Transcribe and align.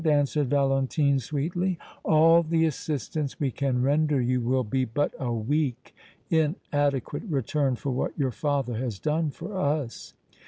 answered 0.03 0.49
Valentine, 0.49 1.19
sweetly. 1.19 1.77
"All 2.03 2.41
the 2.41 2.65
assistance 2.65 3.39
we 3.39 3.51
can 3.51 3.83
render 3.83 4.19
you 4.19 4.41
will 4.41 4.63
be 4.63 4.83
but 4.83 5.13
a 5.19 5.31
weak, 5.31 5.95
inadequate 6.31 7.21
return 7.29 7.75
for 7.75 7.91
what 7.91 8.17
your 8.17 8.31
father 8.31 8.77
has 8.79 8.97
done 8.97 9.29
for 9.29 9.55
us. 9.55 10.15